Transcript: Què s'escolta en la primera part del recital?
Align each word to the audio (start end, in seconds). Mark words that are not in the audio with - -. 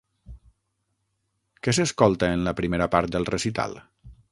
Què 1.67 1.75
s'escolta 1.79 2.31
en 2.39 2.49
la 2.49 2.55
primera 2.63 2.91
part 2.97 3.17
del 3.17 3.31
recital? 3.35 3.81